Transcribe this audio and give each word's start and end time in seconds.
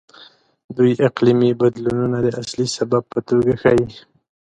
دوی 0.77 0.91
اقلیمي 1.07 1.51
بدلونونه 1.61 2.17
د 2.21 2.27
اصلي 2.41 2.67
سبب 2.77 3.03
په 3.13 3.19
توګه 3.29 3.51
ښيي. 3.61 3.85